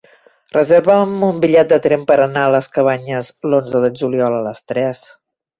[0.53, 4.69] Reserva'm un bitllet de tren per anar a les Cabanyes l'onze de juliol a les
[4.73, 5.05] tres.